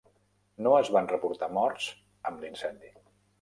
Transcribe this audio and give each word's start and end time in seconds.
No 0.67 0.71
es 0.77 0.89
van 0.95 1.09
reportar 1.11 1.51
morts 1.59 1.91
amb 2.31 2.43
l'incendi. 2.47 2.93